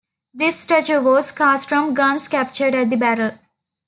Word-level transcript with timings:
This 0.33 0.59
statue 0.59 0.99
was 0.99 1.31
cast 1.31 1.69
from 1.69 1.93
guns 1.93 2.27
captured 2.27 2.73
at 2.73 2.89
the 2.89 2.95
battle. 2.95 3.37